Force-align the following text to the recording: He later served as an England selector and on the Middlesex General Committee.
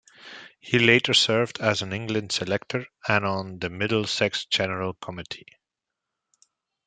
He 0.59 0.79
later 0.79 1.13
served 1.13 1.61
as 1.61 1.83
an 1.83 1.93
England 1.93 2.31
selector 2.31 2.87
and 3.07 3.23
on 3.23 3.59
the 3.59 3.69
Middlesex 3.69 4.45
General 4.45 4.95
Committee. 4.95 5.45